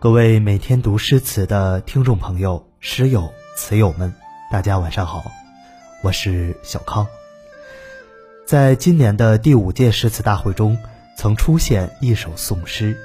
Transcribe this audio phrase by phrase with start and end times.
[0.00, 4.14] 各位每天读诗词的听众朋友、诗友、词友们，
[4.50, 5.22] 大家晚上好，
[6.02, 7.06] 我是小康。
[8.46, 10.78] 在今年的第五届诗词大会中，
[11.18, 12.96] 曾出现一首宋诗，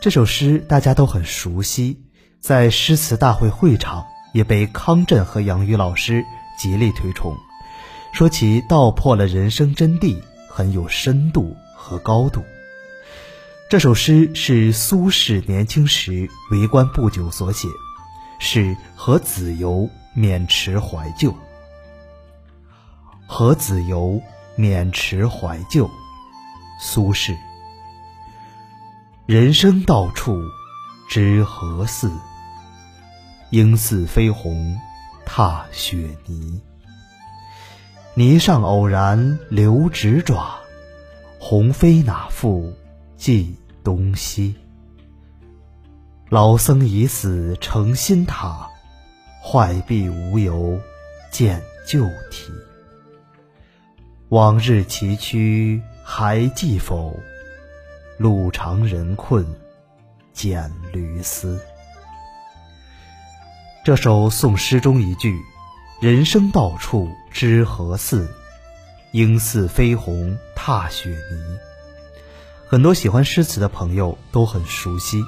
[0.00, 2.00] 这首诗大家都很熟悉，
[2.40, 6.24] 在诗词大会会场也被康震和杨雨老师
[6.58, 7.36] 极力推崇，
[8.14, 12.42] 说其道破了人生真谛，很有深度和高度。
[13.70, 17.68] 这首诗是苏轼年轻时为官不久所写，
[18.40, 21.32] 是和子由勉池怀旧。
[23.28, 24.20] 和子由
[24.58, 25.88] 勉池怀旧，
[26.80, 27.36] 苏轼。
[29.26, 30.36] 人生到处
[31.08, 32.10] 知何似？
[33.50, 34.76] 应似飞鸿
[35.24, 36.60] 踏雪泥。
[38.14, 40.58] 泥上偶然留指爪，
[41.38, 42.74] 鸿飞哪复
[43.16, 44.54] 计东西？
[46.28, 48.68] 老僧已死成新塔，
[49.42, 50.80] 坏壁无由
[51.30, 52.52] 见旧题。
[54.28, 57.18] 往日崎岖还记否？
[58.16, 59.44] 路长人困
[60.34, 61.58] 蹇驴嘶。
[63.82, 65.34] 这首宋诗中一句
[66.00, 68.28] “人生到处知何似？
[69.12, 71.58] 应似飞鸿踏雪泥”。
[72.70, 75.24] 很多喜欢诗词的朋友都很熟悉，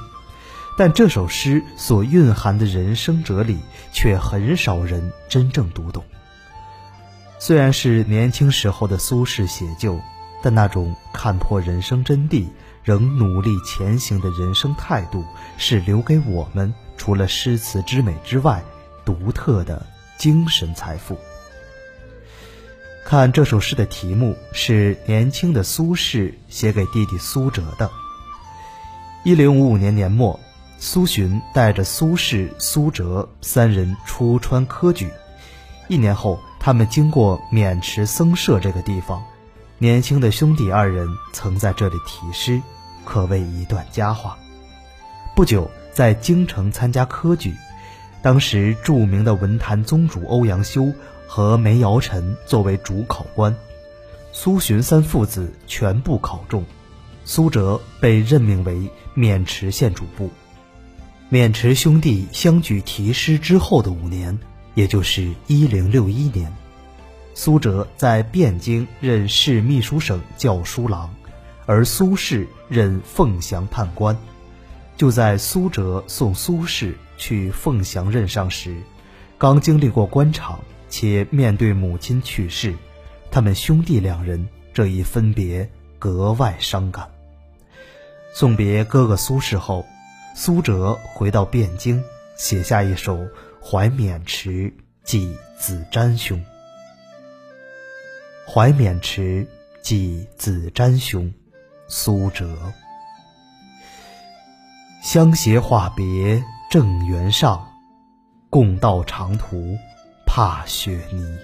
[0.79, 3.59] 但这首诗所蕴含的人生哲理
[3.93, 6.05] 却很少人真正读懂。
[7.41, 9.98] 虽然是年轻时候的苏轼写就，
[10.41, 12.47] 但那种看破人生真谛、
[12.85, 15.25] 仍努力前行的人生态度，
[15.59, 18.63] 是留给我们除了诗词之美之外
[19.05, 19.85] 独特的
[20.17, 21.19] 精神财富。
[23.12, 27.90] 看这首诗的题目是年轻的苏轼写给弟弟苏辙的。
[29.23, 30.40] 一零五五年年末，
[30.78, 35.11] 苏洵带着苏轼、苏辙三人出川科举。
[35.89, 39.22] 一年后，他们经过渑池僧舍这个地方，
[39.77, 42.62] 年轻的兄弟二人曾在这里题诗，
[43.05, 44.39] 可谓一段佳话。
[45.36, 47.55] 不久，在京城参加科举，
[48.22, 50.90] 当时著名的文坛宗主欧阳修。
[51.35, 53.57] 和梅尧臣作为主考官，
[54.33, 56.63] 苏洵三父子全部考中，
[57.25, 60.29] 苏辙被任命为渑池县主簿。
[61.31, 64.39] 渑池兄弟相举题诗之后的五年，
[64.75, 66.55] 也就是一零六一年，
[67.33, 71.09] 苏辙在汴京任侍秘书省校书郎，
[71.64, 74.14] 而苏轼任凤翔判官。
[74.99, 78.77] 就在苏辙送苏轼去凤翔任上时，
[79.39, 80.61] 刚经历过官场。
[80.92, 82.77] 且面对母亲去世，
[83.30, 85.67] 他们兄弟两人这一分别
[85.98, 87.11] 格外伤感。
[88.35, 89.86] 送别哥哥苏轼后，
[90.36, 92.05] 苏辙回到汴京，
[92.36, 93.17] 写下一首
[93.58, 94.70] 《怀渑池
[95.02, 96.39] 寄子瞻兄》。
[98.52, 99.48] 《怀渑池
[99.81, 101.25] 寄子瞻兄》，
[101.89, 102.55] 苏辙。
[105.02, 107.67] 相携话别正原上，
[108.51, 109.75] 共道长途。
[110.35, 111.39] 踏雪泥，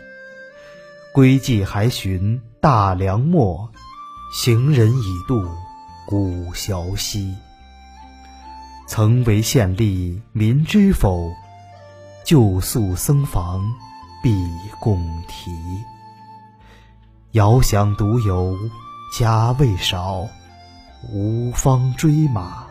[1.13, 3.71] 归迹还寻大梁末，
[4.33, 5.47] 行人已渡
[6.07, 7.37] 古桥西。
[8.87, 11.31] 曾为县吏民知否？
[12.25, 13.63] 旧宿僧房
[14.23, 14.31] 必
[14.81, 15.51] 共题。
[17.33, 18.57] 遥想独游
[19.13, 20.27] 家未少，
[21.13, 22.67] 无方追马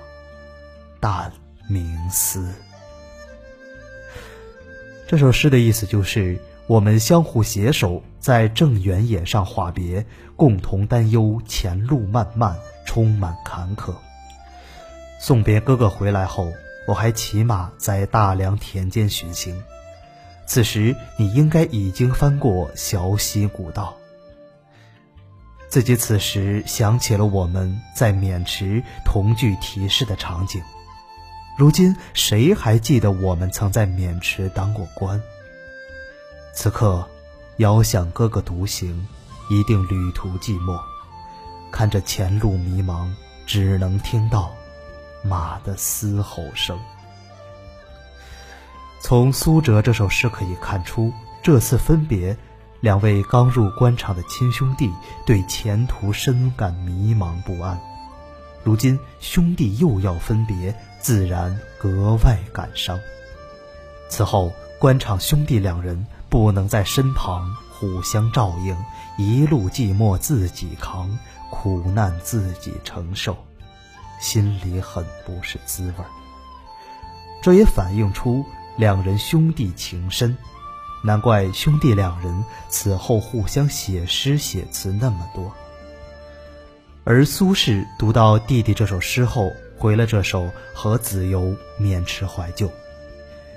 [0.99, 1.31] 但
[1.69, 2.51] 名思。
[5.07, 6.37] 这首诗的意思就是，
[6.67, 13.93] 我们相互携手在正原野上话别，共同担忧前路漫漫，充满坎坷。
[15.17, 16.51] 送别哥哥回来后，
[16.89, 19.63] 我还骑马在大梁田间巡行。
[20.45, 23.95] 此时你应该已经翻过小溪古道。
[25.69, 30.61] 自己此时想起了我们在渑池同聚题诗的场景。
[31.57, 35.19] 如今谁还记得我们曾在渑池当过官？
[36.53, 37.03] 此刻，
[37.57, 39.07] 遥想哥哥独行，
[39.49, 40.79] 一定旅途寂寞。
[41.71, 43.09] 看着前路迷茫，
[43.47, 44.53] 只能听到
[45.23, 46.79] 马的嘶吼声。
[48.99, 51.11] 从苏辙这首诗可以看出，
[51.41, 52.37] 这次分别，
[52.81, 54.93] 两位刚入官场的亲兄弟
[55.25, 57.79] 对前途深感迷茫不安。
[58.67, 60.75] 如今兄弟又要分别。
[60.99, 62.99] 自然格外感伤。
[64.09, 68.75] 此后，官场兄弟两人不能在身旁互相照应，
[69.17, 71.17] 一路寂寞自己扛，
[71.49, 73.37] 苦难自己承受，
[74.19, 76.03] 心里很不是滋味
[77.41, 78.43] 这也反映出
[78.75, 80.35] 两人兄弟情深，
[81.05, 85.53] 难怪兄弟两人此后互相写诗写词那么多。
[87.09, 90.43] 而苏轼读到弟弟这首诗后，回了这首
[90.73, 92.67] 《和子由渑池怀旧》，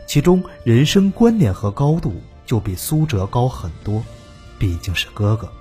[0.07, 2.15] 其中人生观念和高度
[2.47, 4.05] 就比苏辙高很多，
[4.57, 5.53] 毕竟是哥哥。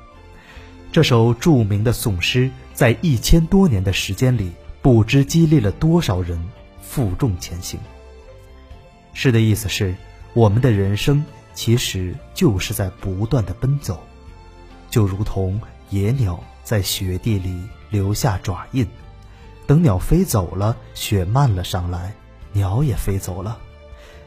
[0.92, 4.52] 这首著名的宋诗，在一千多年的时间里，
[4.84, 6.40] 不知激励了多少人
[6.84, 7.80] 负重前行。
[9.16, 9.96] 诗的意思是，
[10.36, 11.26] 我们的人生
[11.56, 14.00] 其实就是在不断的奔走，
[14.92, 15.60] 就如同
[15.90, 16.40] 野鸟
[16.70, 18.88] 在雪地里留下爪印，
[19.66, 22.14] 等鸟飞走了，雪漫了上来，
[22.52, 23.58] 鸟也飞走了，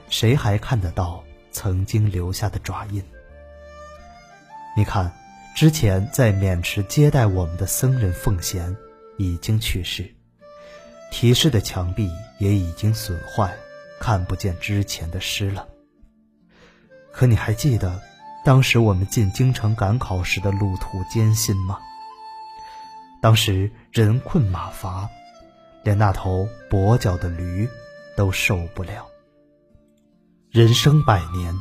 [0.09, 1.23] 谁还看得到
[1.53, 3.01] 曾经留下的爪印？
[4.77, 5.13] 你看。
[5.55, 8.75] 之前在渑池接待我们的僧人奉贤
[9.19, 10.11] 已经去世，
[11.13, 13.55] 题诗的墙壁也已经损坏，
[14.01, 15.69] 看不见之前的诗了。
[17.13, 18.01] 可你还记得
[18.47, 21.79] 当时我们进京城赶考时的路途艰辛吗？
[23.23, 25.09] 当时人困马乏，
[25.85, 27.69] 连那头跛脚的驴
[28.17, 29.07] 都受不了。
[30.51, 31.55] 人生百年。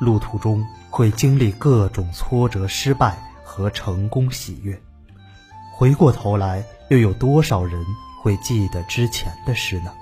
[0.00, 4.80] 路途中会经历各种挫折、失败和成功、喜悦。
[5.76, 7.84] 回过头来，又有多少人
[8.22, 9.92] 会记得之前的事呢？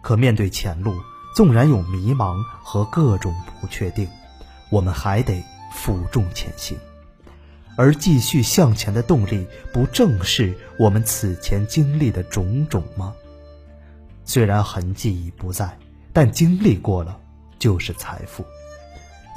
[0.00, 0.94] 可面对前路，
[1.34, 4.08] 纵然有迷茫和各种不确定，
[4.70, 6.78] 我们还得负重前行。
[7.76, 13.14] 而继续向前的动力，不正是我们此前经历的种种吗？
[14.24, 15.78] 虽然痕迹已不在，
[16.12, 17.20] 但经历过了，
[17.58, 18.44] 就是财富。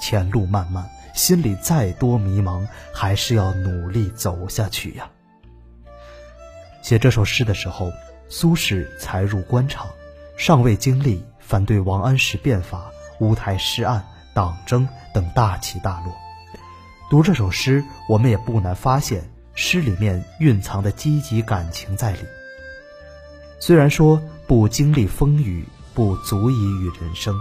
[0.01, 5.09] 前路漫漫，心里再多迷茫，还是要努力走下去呀。
[6.81, 7.91] 写这首诗的时候，
[8.29, 9.87] 苏轼才入官场，
[10.37, 12.89] 尚未经历反对王安石变法、
[13.19, 16.15] 乌台诗案、党争等大起大落。
[17.09, 22.19] 读这首诗，我们也不难发现诗里面蕴藏的积极感情在里。
[23.59, 25.65] 虽然说不经历风雨
[25.95, 27.35] 不足以与人生，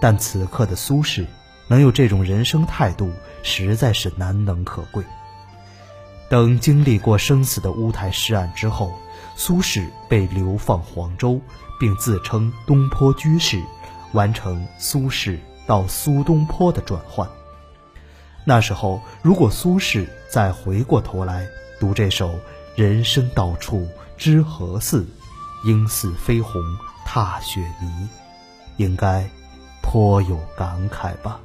[0.00, 1.24] 但此刻的苏轼。
[1.68, 3.12] 能有这种人生态度，
[3.44, 5.04] 实在是难能可贵。
[6.28, 8.92] 等经历过生死的乌台诗案之后，
[9.36, 11.40] 苏轼被流放黄州，
[11.78, 13.62] 并自称东坡居士，
[14.10, 17.30] 完成苏轼到苏东坡的转换。
[18.44, 21.46] 那时候，如果苏轼再回过头来
[21.78, 22.38] 读这首
[22.74, 25.06] “人生到处知何似，
[25.64, 26.62] 应似飞鸿
[27.04, 28.08] 踏雪泥”，
[28.78, 29.28] 应该
[29.82, 31.38] 颇有感慨吧。